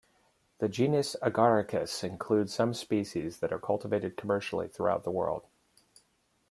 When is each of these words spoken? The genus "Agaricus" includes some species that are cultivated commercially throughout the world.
The 0.57 0.67
genus 0.67 1.15
"Agaricus" 1.21 2.03
includes 2.03 2.55
some 2.55 2.73
species 2.73 3.37
that 3.39 3.53
are 3.53 3.59
cultivated 3.59 4.17
commercially 4.17 4.67
throughout 4.67 5.03
the 5.03 5.11
world. 5.11 5.45